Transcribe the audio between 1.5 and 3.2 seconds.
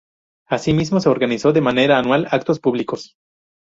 de manera anual actos públicos.